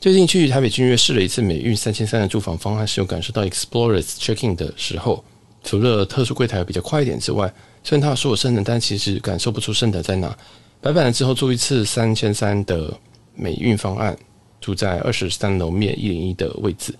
[0.00, 5.22] 最近去台北君悦试了一次美运三千三的住房方案，是有感受到 Explorers checking 的时候，
[5.62, 7.52] 除了特殊柜台比较快一点之外，
[7.84, 10.34] 虽然他说我升等，但其实感受不出升等在哪。
[10.80, 12.98] 白板了之后住一次三千三的
[13.34, 14.16] 美运方案，
[14.62, 16.94] 住在二十三楼面一零一的位置。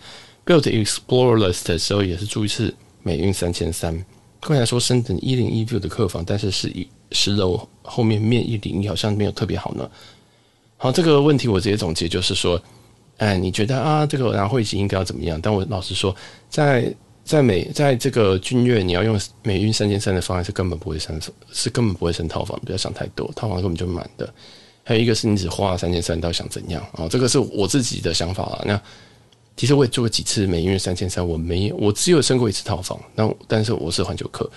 [0.44, 4.04] Built Explorers 的时候也是住一次美运三千三。
[4.42, 9.88] 刚才说升等一零一 view 的客房，但是是一十楼后面面一零一好像没有特别好呢。
[10.76, 12.60] 好，这个问题我直接总结就是说，
[13.18, 15.40] 哎，你觉得啊，这个然后会籍应该要怎么样？
[15.40, 16.14] 但我老实说，
[16.50, 16.92] 在
[17.24, 21.20] 在美在这个君悦，你要用美运三千三的方案是根本不会升，
[21.52, 24.34] 是根本不会升套房，不要想太多，套房根本就满的。
[24.82, 28.64] 还有一个是你只花了三千三，到底想怎样啊、这个是我自己的想法了。
[28.66, 28.82] 那
[29.56, 32.98] 其实我也做过几次美运三千三，我没，我只有升过一次套房。
[33.14, 34.50] 那但是我是环球客，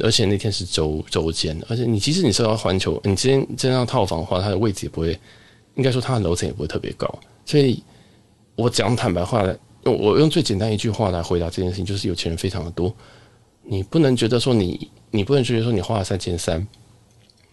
[0.00, 5.18] 而且那天是周周间，而且你其实你收到环球，你今天真要套房的话，它的位置也不会，
[5.74, 7.06] 应该说它的楼层也不会特别高。
[7.44, 7.82] 所以
[8.54, 9.58] 我讲坦白话的。
[9.84, 12.94] 我用最简单一句话来回答这件事情，就是有钱人非常的多。
[13.64, 16.64] 你不能觉得说你，你不能觉得说你花了三千三，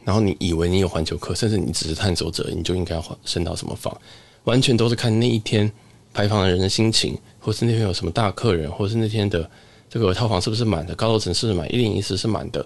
[0.03, 3.99] 然后你以为你有环球客，甚至你只是探索者，你就应该要升到什么房，
[4.43, 5.71] 完全都是看那一天
[6.19, 9.49] 排房的人的心情，或是那天有什么大客人，或是那天的
[9.89, 12.65] 这个套房是不是满的，高楼层是不是满，一零一室是满的，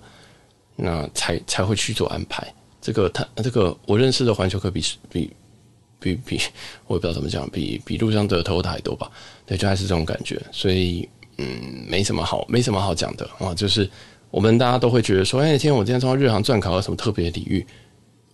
[0.75, 2.51] 那才才会去做安排。
[2.81, 5.31] 这个他这个我认识的环球客比比。
[6.03, 6.37] 比比
[6.87, 9.09] 我也不知道怎么讲，比比路上的头头还多吧？
[9.45, 11.47] 对，就还是这种感觉，所以嗯，
[11.87, 13.55] 没什么好，没什么好讲的啊。
[13.55, 13.89] 就是
[14.29, 17.65] 我们大家都会觉得说，哎，今天我今天抽到日航钻卡有什么特别的礼遇？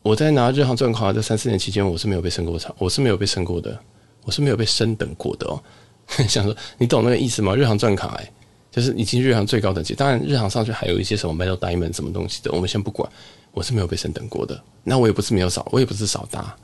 [0.02, 3.80] 我在拿日航钻卡这三四年期间，我是没有被升过场，我是没有被升过的，
[4.26, 5.62] 我是没有被升等过的哦。
[6.28, 7.56] 想说你懂那个意思吗？
[7.56, 8.32] 日航钻卡哎、
[8.72, 13.10] 就是已经日航最高等级，当然日航上去还有一些什么 Metal Diamond 什么东西的，我们先不管，
[13.52, 14.60] 我是没有被升等过的。
[14.84, 16.56] 那我也不是没有少，我也不是少搭。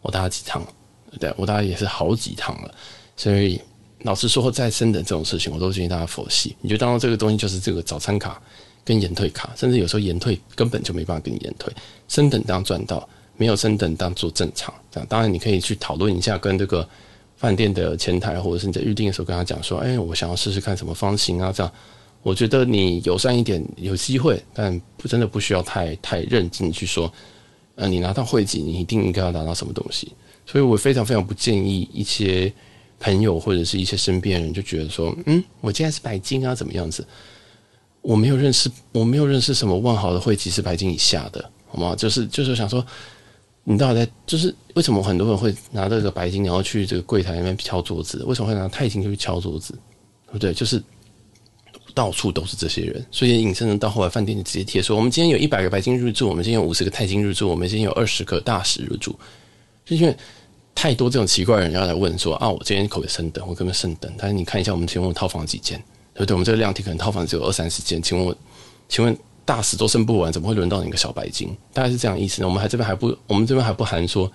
[0.00, 0.62] 我搭了几趟，
[1.18, 2.74] 对，我搭也是好几趟了，
[3.16, 3.60] 所以
[4.02, 6.54] 老实说，在升等这种事情，我都建议大家佛系。
[6.60, 8.40] 你就当做这个东西就是这个早餐卡
[8.84, 11.72] 跟延退卡，甚至有时候延退根本就没办法给你延退。
[12.08, 14.72] 升等当赚到，没有升等当做正常。
[14.90, 16.86] 这样当然你可以去讨论一下，跟这个
[17.44, 21.70] 饭店的前台或者是你在预定的时候跟他讲说，哎，我想要试试看什么方形啊，这样。
[22.22, 27.12] 我觉得你友善一点有机会，但不真的不需要太太认真去说。
[27.74, 30.10] 呃，你拿到会籍，你一定应该要拿到什么东西。
[30.46, 32.50] 所以我非常非常不建议一些
[32.98, 37.06] 朋友或者是一些身边人就觉得说，嗯，我现在是白金啊，怎么样子？
[38.00, 41.94] 我没有认识，我没有认识什么万豪的会籍是白金以下的，好吗？
[41.94, 42.82] 就是就是想说，
[43.64, 48.22] 你到底在就是为什么很多人会拿这个白金，然后去这个柜台里面敲桌子？
[48.24, 49.72] 为什么会拿钛金去敲桌子？
[50.26, 50.54] 对不对？
[50.54, 50.82] 就是。
[51.96, 59.16] 到处都是这些人，所以引申的到后来饭店就直接贴说：我们今天有一百个白金入住，我们今天有五十个钛金入住，我们今天有二十个大使入住。
[59.84, 60.16] 就因为
[60.74, 63.46] 太多这种奇怪的人要来问说：啊，我今天可不可以升等？
[63.46, 64.12] 我可不可以升等？
[64.18, 65.80] 但是你看一下，我们请问套房几间？
[66.14, 66.34] 对不对？
[66.34, 68.36] 我们这个量体可能套房只有二三十间，请问我，
[68.88, 71.56] 请问大使都升不完，怎么会轮到你一个小白金？
[71.72, 72.48] 大概是这样意思呢。
[72.48, 74.30] 我们还这边还不，我们这边还不含说，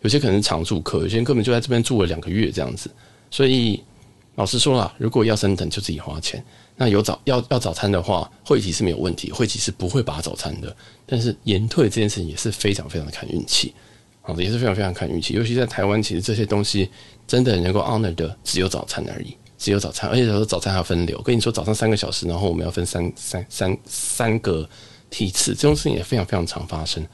[0.00, 2.90] 有些可能是常住客，有些人根本就在这边住了两个月这样子。
[3.30, 3.82] 所以
[4.36, 6.42] 老实说啦，如果要升等，就自己花钱。
[6.76, 10.74] 那有早要要早餐的话，会籍是没有问题，会籍是不会拔早餐的。
[11.06, 13.72] 但是延退这件事情也是非常非常的看运气，
[14.22, 15.34] 好也是非常非常看运气。
[15.34, 16.90] 尤其在台湾，其实这些东西
[17.28, 20.08] 真的能够 honor 的只有早餐而已，只有早餐。
[20.10, 24.68] 而且有时候早餐还要分流，跟你说早上三个小时，然后我们要分三三三三个
[25.10, 27.06] 梯次，这种事情也非常非常常发生。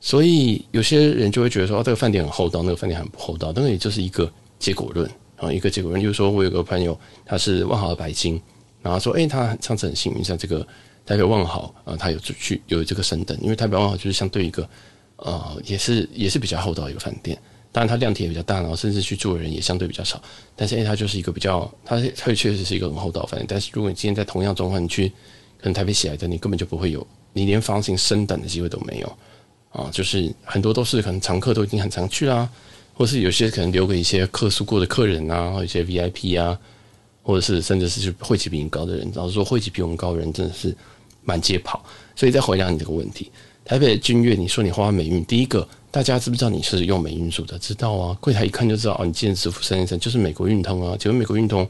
[0.00, 3.52] 所以有些人就会觉得说，哦，这个饭店很厚道，那个饭店很不厚道。
[3.52, 8.40] 但是也就是一个结果论啊，一个结果论就是说我有个朋友，他是万豪的白金。
[8.82, 10.64] 然后说，哎、欸，他上次很幸运，像这个
[11.04, 14.68] 台北万豪啊，他有去有这个升等，因为台北万豪就是相对一个
[15.16, 17.36] 呃，也是也是比较厚道一个饭店，
[17.76, 20.18] 当然它量体也比较大，然后甚至去住的人也相对比较少，
[20.54, 23.46] 但是哎，它就是一个比较，它它确实是一个很厚道的饭店。
[23.46, 25.10] 但是如果你今天在同样状况，你去
[25.58, 29.18] 可能台北喜来登，你根本就不会有，你连房型升等的机会都没有
[29.72, 32.48] 啊，就是很多都是可能常客都已经很常去啦，
[32.94, 36.58] 或是有些可能留给一些客诉过的客人啊，或一些 VIP 啊。
[37.22, 40.72] 或者是甚至是会籍比你高的人，老实说，会籍比我们高的人真的是
[41.24, 41.84] 满街跑。
[42.14, 43.32] 所以再回答你这个问题，
[43.64, 47.58] 台北的君悦，你说你花美运，第一个大家知不知道你是用美运住的？
[47.58, 50.94] 知道啊，柜台一看就知道哦，你今天支付三千三就是美国运通啊。
[51.00, 51.66] 请问美国运通，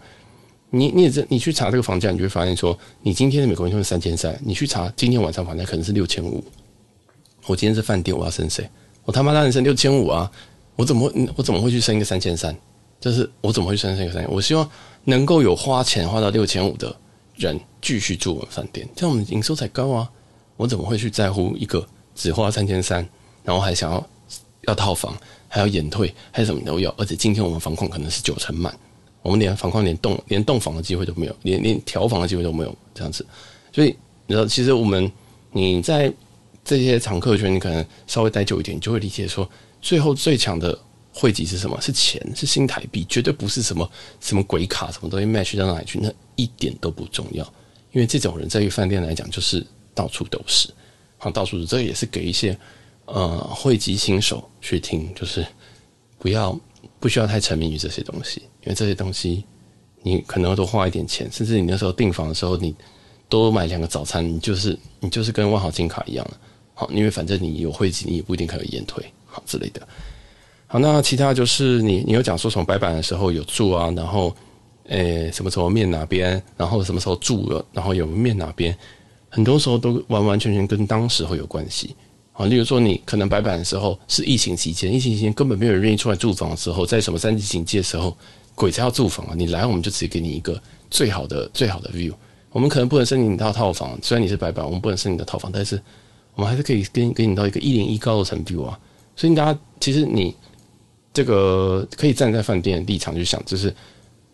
[0.71, 6.43] 你你也这你去查这个房价，你就会发现说，你今天的美国运通是三千三，你去查今天晚上房价可能是六千五。
[7.47, 8.69] 我今天是饭店，我要升谁？
[9.05, 10.29] 我他妈当然升六千五啊！
[10.75, 12.53] 我怎么会我怎么会去升一个三千三？
[12.99, 14.33] 就是我怎么会去升一个三千？
[14.33, 14.69] 我希望。
[15.05, 16.93] 能够有花钱花到六千五的
[17.37, 20.11] 人继续住我们饭店，这样我们营收才高啊！
[20.57, 23.09] 我怎么会去在乎一个只花三千三，
[23.45, 24.05] 然后还想要
[24.67, 25.17] 要套房，
[25.49, 26.95] 还要延退，还有什么都要？
[26.99, 28.77] 而且今天我们房况可能是九成满，
[29.23, 33.25] 我们连房况连动连动房的机会都没有，连连调房的机会都没有，这样子。
[33.73, 35.11] 所以你知道，其实我们
[35.53, 36.13] 你在
[36.65, 39.49] 这些常客圈，你可能稍微待久一点，你就会理解说，
[39.81, 40.79] 最后最强的。
[41.19, 41.81] 汇集是什么？
[41.81, 47.43] 是钱，是新台币，绝对不是什么什么鬼卡，什么东西 match 到哪里去，那一点都不重要。
[47.93, 50.69] 因为这种人在于饭店来讲，就是到处都是，
[51.17, 51.65] 好，到处是。
[51.65, 52.55] 这也是给一些
[53.07, 55.47] 呃汇集新手去听，就是
[56.19, 56.59] 不要
[57.01, 59.45] 不需要太沉迷于这些东西，因为这些东西
[60.03, 62.75] 你可能多花一点钱，甚至你那时候订房的时候，你
[63.29, 66.39] 多买两个早餐，你就是你就是跟万豪金卡一样了，
[66.75, 69.87] 好，因为反正你有汇集，你也不一定可以延退，好之类的。
[70.69, 74.35] 好，那其他就是你，你有讲说从白板的时候有住啊，然后，
[74.89, 78.77] 诶，什么时候面哪边，然后什么时候住了，然后有面哪边，
[79.29, 81.95] 很多时候都完完全全跟当时会有关系。
[82.37, 88.17] 啊，例如说你可能白板的时候是疫情期间，疫情期间根本没有人愿意出来住房的时候，在什么三级警戒的时候，
[88.55, 89.35] 鬼才要住房啊！
[89.37, 92.13] 你来我们就直接给你一个最好的最好的 view。
[92.51, 95.81] 我们可能不能申请你套套房，虽然你是白板，我们不能申请你的套房，但是
[96.35, 98.79] 我们还是可以给给你到一个一零一高楼层 view 啊。
[99.17, 100.35] 所以大家其实你。
[101.17, 103.75] 这个可以站在饭店立场去想，就是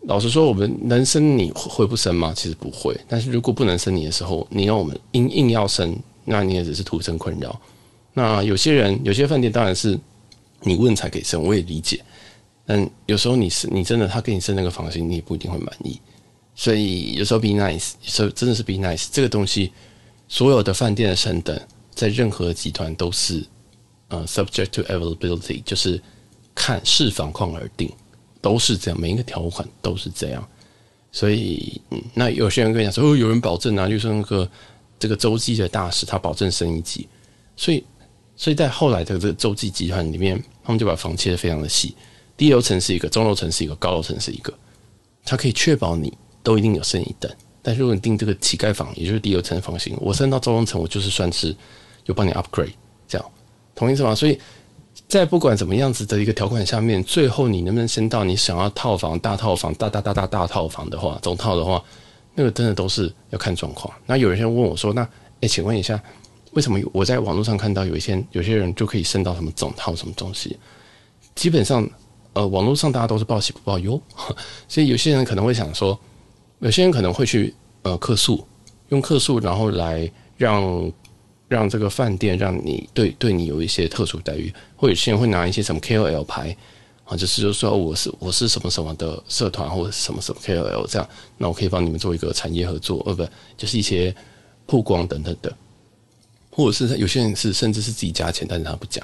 [0.01, 2.33] 老实说，我们能升你会不升吗？
[2.35, 2.93] 其实不会。
[3.07, 7.57] 但是如果不能升你的时候，你要我们硬硬要升，那你也只是徒增困扰。
[8.13, 9.99] 那有些人，有些饭店当然是
[10.61, 12.03] 你问才给升，我也理解。
[12.65, 15.99] 但有时候你是你真的他给你升那个房型，你也不一定会满意。
[16.55, 19.07] 所以有时候 be nice，有时候真的是 be nice。
[19.11, 19.71] 这个东西，
[20.27, 21.59] 所有的饭店的升等，
[21.93, 23.43] 在任何集团都是
[24.07, 26.01] 呃 subject to availability，就是。
[26.55, 27.91] 看视房况而定，
[28.39, 30.47] 都是这样，每一个条款都是这样。
[31.11, 31.81] 所以，
[32.13, 34.47] 那有些人跟你讲说，哦，有人保证啊，就是那个
[34.99, 37.07] 这个洲际的大使，他保证升一级。
[37.57, 37.83] 所以，
[38.35, 41.95] 所以在后来的这个洲际集团里面，他们就把房切得非常的细，
[42.35, 44.53] 低楼层是一个，中楼层是一个，高楼层是一个，
[45.25, 47.31] 它可以确保你都一定有升一等。
[47.61, 51.55] 但是如果你订这个乞丐房，也就是低楼层房型，我升到中楼层，我就是算是
[52.05, 52.73] 有帮你 upgrade，
[53.07, 53.31] 这样，
[53.75, 54.13] 同意是吗？
[54.13, 54.39] 所以。
[55.07, 61.83] 在不管怎么样子的一个条款下面，最后你能不能升到你想要套房、大套房、大大大大大套房的话，总套的话，
[62.35, 63.91] 那个真的都是要看状况。
[64.05, 65.07] 那有人先问我说：“那
[65.41, 66.01] 诶，请问一下，
[66.53, 70.57] 为什么我在网络上看到有一些有些人就可以升到什么总套什么东西？
[71.35, 71.87] 基本上，
[72.33, 73.99] 呃，网络上大家都是报喜不报忧，
[74.69, 75.99] 所以有些人可能会想说，
[76.59, 78.45] 有些人可能会去呃客诉，
[78.89, 80.91] 用客诉然后来让
[81.47, 86.55] 让这个饭店让你对对你有一些特殊待遇，或有些人会拿一些什么 KOL 牌
[87.05, 94.15] 啊，就是就说我是我是什么什么的社团或者什么什么 KOL 这样，那我可以帮你们做一个产业合作，呃，不就是一些
[94.67, 95.51] 曝光等等的。
[96.55, 99.03] 或者是有些人是甚至是自己加钱，但是他不讲，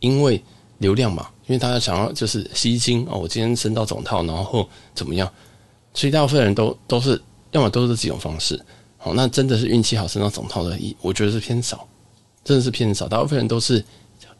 [0.00, 0.42] 因为
[0.78, 5.30] 流量嘛，因为大家想要就是吸金哦，我今天升到总套，然后怎么样？
[5.94, 7.20] 所以大部分人都都是
[7.52, 8.60] 要么都是这几种方式。
[8.96, 11.86] 好，那真的是运气好升到总套的，我觉得是偏少，
[12.44, 13.06] 真的是偏少。
[13.06, 13.82] 大部分人都是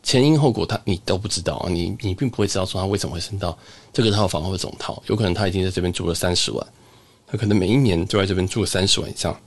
[0.02, 3.56] 前因后果他你都不知道，你你并不会知道说他为什么会升到
[3.92, 6.66] 这个套房或者总套，有可能他已经在这边住了三十万，
[7.26, 9.40] 他可能每一年就在这边住了三十万以上，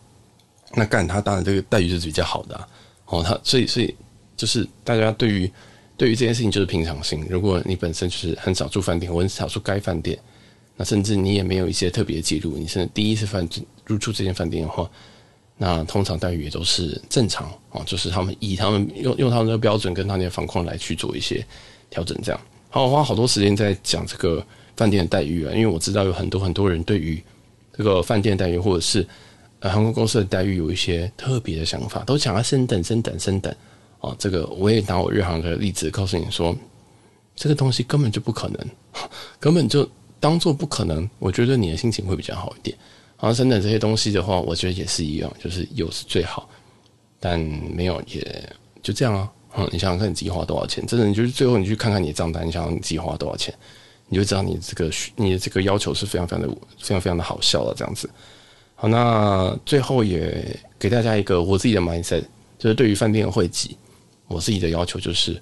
[0.74, 2.67] 那干他当然这个待遇是比较好的。
[3.12, 3.93] 哦，他所以所以
[4.38, 5.52] 就是大家对于
[5.97, 7.26] 对于这件事情就是平常心。
[7.30, 10.17] 如果你本身就是很少住饭店，或很少住该饭店，
[10.78, 13.45] 那甚至你也没有一些特别的记录，你是第一次饭
[13.86, 14.89] 入住这间饭店的话，
[15.58, 17.84] 那通常待遇也都是正常哦。
[17.86, 21.45] 就是他们以他们用用他们的标准跟他们的房况来去做一些
[21.89, 22.39] 调整，这样。
[22.69, 24.41] 好，我花好多时间在讲这个
[24.78, 27.21] 饭店的待遇啊，因为我知道有很多很多人对于
[27.78, 29.06] 这个饭店待遇或者是。
[29.62, 33.56] 呃，航空公司的待遇有一些特别的想法，都想要升等、升等、升等。
[34.00, 36.56] 哦，这个我也拿我日航的例子告诉你说，
[37.36, 38.67] 这个东西根本就不可能，
[39.39, 39.88] 根本就
[40.19, 41.08] 当做不可能。
[41.19, 42.76] 我觉得你的心情会比较好一点。
[43.19, 46.50] 然后升等这些东西的话，我觉得也是一样，就是有是最好，
[47.19, 48.50] 但没有也
[48.82, 49.32] 就这样啊。
[49.56, 53.54] 嗯，你想想看你自己花多少钱，真的，你就是最后你去看看你的账单，你想想你自己花多少钱，
[54.08, 56.47] 你就知道你这个你的这个要求是非常非常的
[56.80, 58.10] 非常非常的好笑了，这样子。
[58.82, 62.24] 好，那最后也给大家一个我自己的 mindset，
[62.58, 63.78] 就是对于饭店的会籍，
[64.28, 65.39] 我自己的要求就是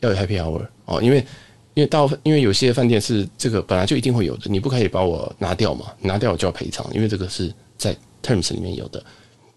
[0.00, 1.24] 要有 happy hour 哦，因为
[1.72, 9.02] 因为大部分因为有些饭店是这个本来就一定会有的，你不可以把我拿掉嘛，拿掉我就要赔偿，因为这个是在 terms 里面有的。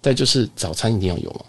[0.01, 1.41] 再就是早餐一定要有嘛，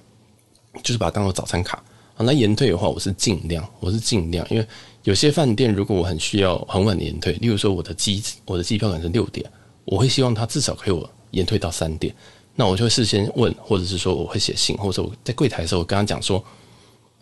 [0.82, 1.80] 就是把它当做早餐卡。
[2.14, 4.66] 好，那延退的话，我是尽量，我是尽量，因为
[5.04, 9.48] 有些饭店如果我很需要很晚的延退，例如说我的机我的机票可能是六点，
[9.84, 11.08] 我会希望他至少可以我。
[11.30, 12.14] 延退到三点，
[12.54, 16.42] 那我就会事先问，或者是说我会写信，或者我在柜台的时候，我跟他讲说，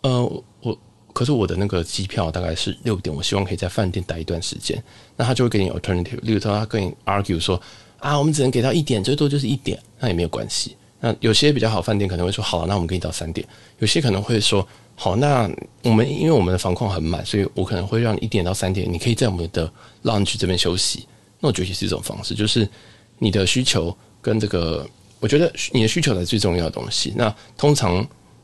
[0.01, 0.77] 呃，我
[1.13, 4.81] 可是我的那个机票大概是六点，我希望可以在饭店待一段时间，
[5.15, 7.59] 那他就会给你 alternative，例如说他跟你 argue 说，
[7.99, 10.75] 啊，我们只能给到一点，最多就是一点，那也没有关系。
[10.99, 13.47] 那有些比较好饭店可能会说，好，那我们给你到三点。
[13.79, 15.49] 有些可能会说，好，那
[15.83, 19.71] 我们因为我们的房况很满，所以我可能会让一点到三点，你可以在我们的
[20.03, 21.05] lounge 这边休息。
[21.39, 22.67] 那我觉得也是一种方式，就是。
[23.17, 24.87] 你的需求跟这个，
[25.19, 27.13] 我觉得你的需求才是最重要的东西。
[27.15, 27.95] 那通常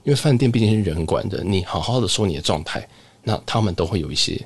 [0.03, 2.87] 因为饭店毕竟是人管的，你好好的说你的状态，
[3.23, 4.39] 那他们都会有一些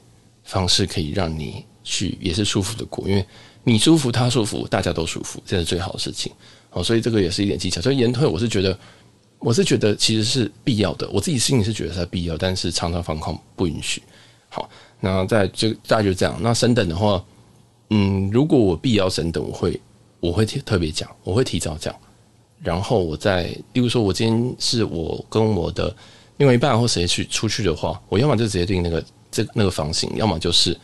[0.43, 3.25] 方式可以让你去也是舒服的过，因为
[3.63, 6.31] 你舒服，他舒服，大家都舒服，这是最好的事情。
[6.69, 7.79] 好，所以这个也是一点技巧。
[7.79, 8.77] 所以延退，我是觉得，
[9.39, 11.09] 我是觉得其实是必要的。
[11.09, 14.03] 我自己心里是觉得它必要，但是常常防控不允许。
[14.49, 16.38] 好，那在这大概就这样。
[16.41, 17.23] 那升等的话，
[17.91, 19.79] 嗯，如果我必要升等，我会。
[20.25, 21.93] 我会提特别讲，我会提早讲，
[22.61, 25.95] 然后我再，例如说，我今天是我跟我的
[26.38, 30.77] 另外一半或谁去出去的话，我要么就直接订那个这那个房型，要么就是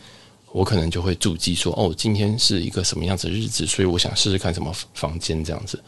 [0.52, 5.82] 我可能就会注记说，哦，今天是一个什么样子的日子，所以我想试试看什么房间这样子。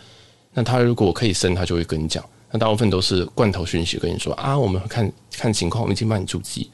[0.54, 2.24] 那他如果可以升，他就会跟你讲。
[2.52, 6.72] 那大部分都是罐头讯息跟你说啊，我们看看情况，我们已经帮你注记。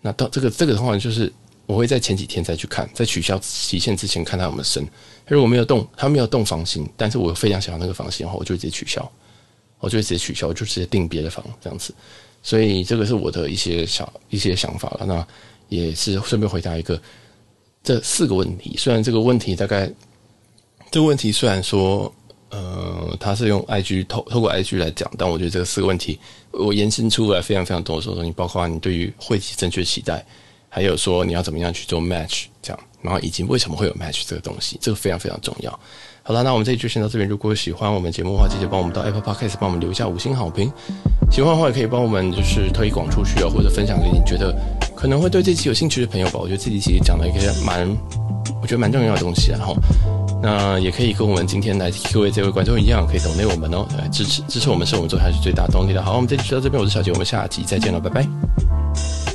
[0.00, 1.32] 那到这个这个的话就是。
[1.64, 4.84] 我会在前几天再去看，在取消期限之前看他有没有升。
[5.26, 9.10] 如果没有动，他没有动房型，但是我非常想要那个房型的话，我就直接取消，
[9.78, 11.94] 我就直接取消，我就直接订别的房这样子。
[12.42, 15.06] 所以这个是我的一些小一些想法了。
[15.06, 15.26] 那
[15.68, 17.00] 也是顺便回答一个
[17.82, 18.74] 这四个问题。
[18.76, 19.90] 虽然这个问题大概
[20.90, 22.12] 这个问题虽然说
[22.50, 26.18] 呃，他是用 IG 透透过 IG 来讲，但我觉得这个四个问题
[26.50, 30.24] 我延伸出来非常非常多的东西，包括你对于汇集正确期待。
[30.74, 35.70] 还有说你要怎么样去做 match 这样，然后以及为什么会有 match 这个东西，这个非常非常重要。
[36.22, 37.28] 好了，那我们这一就先到这边。
[37.28, 40.72] 如果喜欢我们节目的话，记得帮我们到 Apple Podcast 帮我们留下五星好评。
[41.30, 44.56] 喜欢的话也可以帮我们就是推广出去啊，或者分享给你觉得
[44.96, 46.38] 可能会对这期有兴趣的朋友吧。
[46.40, 47.86] 我觉得这期其实讲了一个蛮，
[48.62, 49.58] 我觉得蛮重要的东西啊。
[49.58, 49.76] 然后
[50.40, 56.02] 那也可以跟我们今天来 Q&A 这位观众一样，可以 donate 我们哦，来支持支持我们，是我们做下去最大动力的。
[56.02, 59.31] 好，我们这期就到这边，我是小杰，我们下期再见了，拜拜。